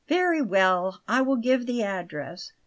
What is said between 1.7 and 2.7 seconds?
address."